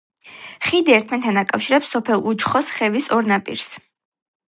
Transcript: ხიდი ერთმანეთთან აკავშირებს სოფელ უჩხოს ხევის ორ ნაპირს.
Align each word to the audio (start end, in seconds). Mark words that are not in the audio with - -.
ხიდი 0.67 0.93
ერთმანეთთან 0.95 1.37
აკავშირებს 1.41 1.91
სოფელ 1.95 2.23
უჩხოს 2.31 2.71
ხევის 2.79 3.11
ორ 3.19 3.29
ნაპირს. 3.33 3.69